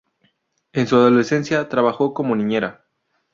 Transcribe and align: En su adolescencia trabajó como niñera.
En 0.73 0.87
su 0.87 0.95
adolescencia 0.95 1.69
trabajó 1.69 2.11
como 2.15 2.35
niñera. 2.35 2.87